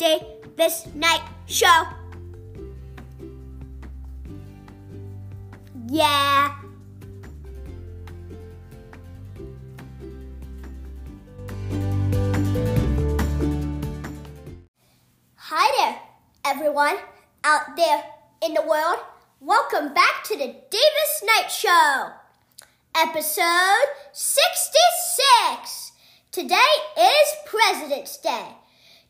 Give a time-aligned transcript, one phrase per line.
[0.00, 1.84] Davis Night Show.
[5.90, 6.56] Yeah.
[15.36, 16.00] Hi there,
[16.46, 16.96] everyone
[17.44, 18.02] out there
[18.42, 19.00] in the world.
[19.40, 22.12] Welcome back to the Davis Night Show,
[22.94, 25.92] episode 66.
[26.32, 26.56] Today
[26.96, 28.59] is President's Day.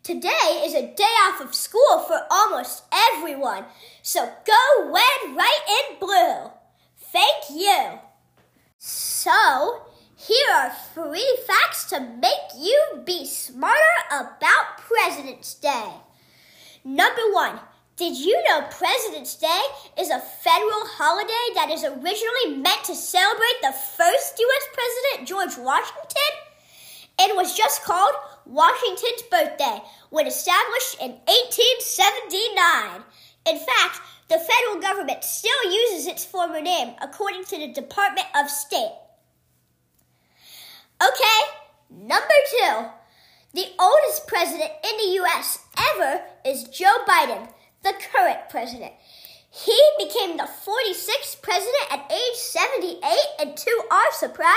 [0.02, 3.66] Today is a day off of school for almost everyone,
[4.00, 6.50] so go red, white, and blue.
[6.96, 7.98] Thank you.
[8.78, 9.82] So,
[10.16, 13.76] here are three facts to make you be smarter
[14.10, 15.90] about President's Day.
[16.82, 17.60] Number one,
[17.96, 19.60] did you know President's Day
[19.98, 24.66] is a federal holiday that is originally meant to celebrate the first U.S.
[24.72, 26.49] President, George Washington?
[27.22, 28.14] It was just called
[28.46, 33.04] Washington's birthday when established in 1879.
[33.46, 38.48] In fact, the federal government still uses its former name according to the Department of
[38.48, 38.96] State.
[41.02, 41.40] Okay,
[41.90, 42.86] number two.
[43.52, 45.58] The oldest president in the U.S.
[45.76, 48.92] ever is Joe Biden, the current president.
[49.50, 53.02] He became the 46th president at age 78,
[53.40, 54.56] and to our surprise,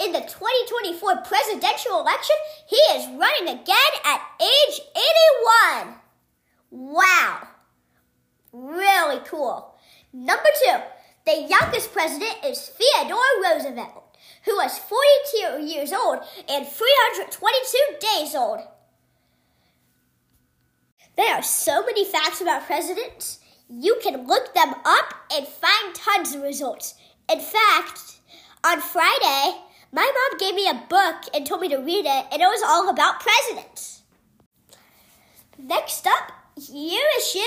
[0.00, 4.80] in the 2024 presidential election, he is running again at age
[5.80, 5.94] 81.
[6.70, 7.48] Wow.
[8.52, 9.74] Really cool.
[10.12, 10.78] Number two,
[11.24, 14.04] the youngest president is Theodore Roosevelt
[14.44, 18.60] who was 42 years old and 322 days old.
[21.16, 23.38] There are so many facts about presidents.
[23.68, 26.94] You can look them up and find tons of results.
[27.32, 28.20] In fact,
[28.62, 29.58] on Friday,
[29.92, 32.62] my mom gave me a book and told me to read it, and it was
[32.66, 34.02] all about presidents.
[35.58, 37.38] Next up, year issue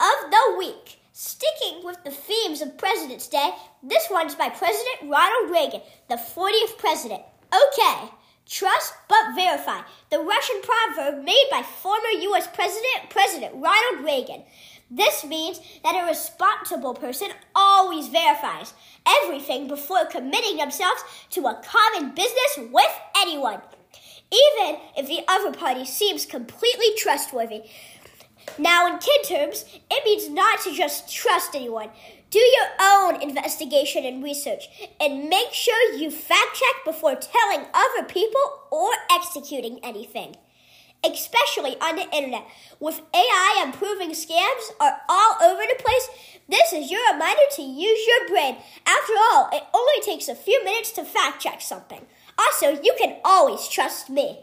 [0.00, 1.00] of the week.
[1.12, 3.50] Sticking with the themes of President's Day,
[3.82, 7.22] this one's by President Ronald Reagan, the 40th president.
[7.52, 8.10] Okay,
[8.46, 9.82] trust but verify.
[10.10, 12.48] The Russian proverb made by former U.S.
[12.48, 14.42] President President Ronald Reagan.
[14.90, 18.74] This means that a responsible person always verifies
[19.06, 23.60] everything before committing themselves to a common business with anyone,
[24.30, 27.62] even if the other party seems completely trustworthy.
[28.58, 31.88] Now, in kid terms, it means not to just trust anyone.
[32.30, 34.68] Do your own investigation and research,
[35.00, 38.40] and make sure you fact check before telling other people
[38.70, 40.36] or executing anything.
[41.04, 42.46] Especially on the internet,
[42.80, 46.08] with AI improving scams are all over the place,
[46.48, 48.56] this is your reminder to use your brain.
[48.86, 52.06] After all, it only takes a few minutes to fact check something.
[52.38, 54.40] Also, you can always trust me.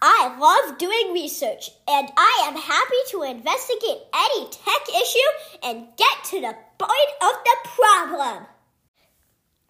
[0.00, 6.24] I love doing research, and I am happy to investigate any tech issue and get
[6.26, 8.46] to the point of the problem.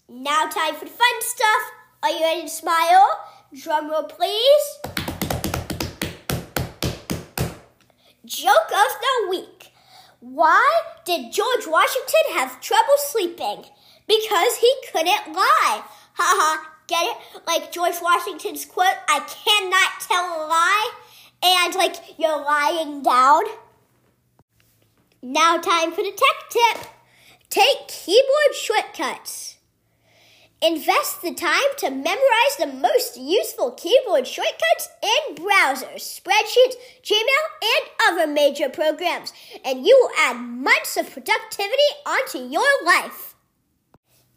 [0.08, 1.72] Now, time for the fun stuff.
[2.02, 3.08] Are you ready to smile?
[3.54, 4.78] Drum roll, please.
[8.24, 9.72] Joke of the week.
[10.20, 13.64] Why did George Washington have trouble sleeping?
[14.06, 15.82] Because he couldn't lie.
[16.14, 17.46] Haha, Get it?
[17.46, 20.90] Like George Washington's quote, I cannot tell a lie.
[21.42, 23.42] And like you're lying down.
[25.22, 26.86] Now, time for the tech tip.
[27.50, 29.57] Take keyboard shortcuts.
[30.60, 36.74] Invest the time to memorize the most useful keyboard shortcuts in browsers, spreadsheets,
[37.04, 39.32] Gmail, and other major programs,
[39.64, 43.36] and you will add months of productivity onto your life.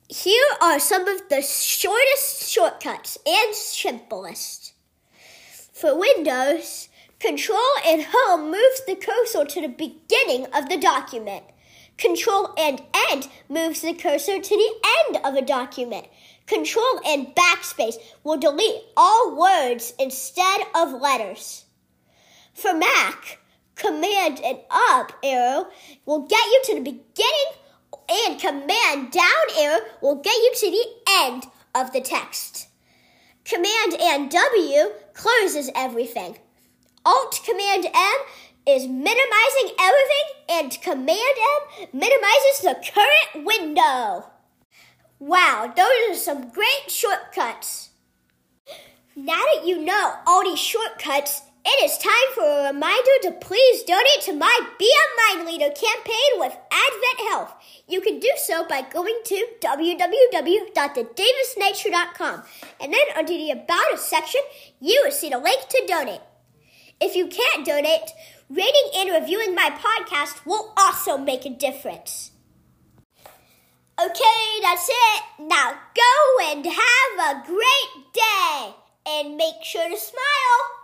[0.09, 4.73] Here are some of the shortest shortcuts and simplest.
[5.73, 6.89] For Windows,
[7.19, 11.45] Control and Home moves the cursor to the beginning of the document.
[12.01, 12.81] Control and
[13.11, 14.73] End moves the cursor to the
[15.07, 16.07] end of a document.
[16.47, 17.93] Control and Backspace
[18.23, 21.65] will delete all words instead of letters.
[22.55, 23.37] For Mac,
[23.75, 25.67] Command and Up arrow
[26.07, 27.51] will get you to the beginning
[28.09, 31.43] and Command down arrow will get you to the end
[31.75, 32.67] of the text.
[33.45, 36.39] Command and W closes everything.
[37.05, 38.17] Alt Command M
[38.67, 41.37] is minimizing everything, and Command
[41.79, 44.25] M minimizes the current window.
[45.19, 47.89] Wow, those are some great shortcuts.
[49.15, 53.83] Now that you know all these shortcuts, it is time for a reminder to please
[53.83, 57.53] donate to my Be a Mind Leader campaign with Advent Health.
[57.87, 62.43] You can do so by going to www.thedavisnature.com
[62.79, 64.41] and then under the About Us section,
[64.79, 66.21] you will see the link to donate.
[67.01, 68.11] If you can't donate,
[68.47, 72.31] rating and reviewing my podcast will also make a difference.
[73.99, 75.23] Okay, that's it.
[75.39, 78.75] Now go and have a great day
[79.07, 80.81] and make sure to smile.